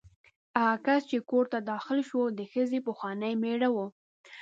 هغه 0.59 0.77
کس 0.85 1.01
چې 1.09 1.17
کور 1.29 1.45
ته 1.51 1.57
داخل 1.71 1.99
شو 2.09 2.21
د 2.39 2.41
ښځې 2.51 2.79
پخوانی 2.87 3.33
مېړه 3.41 3.69
و. 3.75 3.77